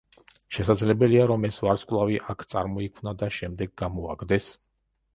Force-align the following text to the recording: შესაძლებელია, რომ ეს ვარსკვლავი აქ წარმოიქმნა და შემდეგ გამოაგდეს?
შესაძლებელია, 0.57 1.27
რომ 1.33 1.45
ეს 1.51 1.61
ვარსკვლავი 1.67 2.19
აქ 2.35 2.49
წარმოიქმნა 2.57 3.17
და 3.23 3.33
შემდეგ 3.39 3.81
გამოაგდეს? 3.87 4.53